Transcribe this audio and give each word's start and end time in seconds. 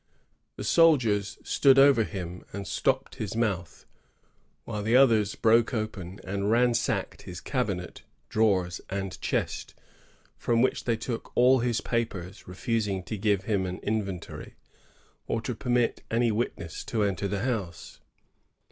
The 0.55 0.63
soldiers 0.63 1.37
stood 1.43 1.77
over 1.77 2.03
him 2.03 2.43
and 2.51 2.65
stopped 2.65 3.17
his 3.17 3.35
mouth, 3.35 3.85
while 4.65 4.81
the 4.81 4.97
otheis 4.97 5.35
broke 5.35 5.75
open 5.75 6.19
and 6.23 6.49
ransacked 6.49 7.21
his 7.21 7.39
cabinet, 7.39 8.01
drawers, 8.27 8.81
and 8.89 9.21
chest, 9.21 9.75
from 10.39 10.63
which 10.63 10.85
they 10.85 10.97
took 10.97 11.31
all 11.37 11.59
his 11.59 11.81
papeis, 11.81 12.47
refusing 12.47 13.03
to 13.03 13.15
give 13.15 13.43
him 13.43 13.67
an 13.67 13.77
inventoiy, 13.83 14.53
or 15.27 15.39
to 15.41 15.53
pennit 15.53 16.01
any 16.09 16.31
witness 16.31 16.83
to 16.85 17.03
enter 17.03 17.27
the 17.27 17.41
house. 17.43 17.99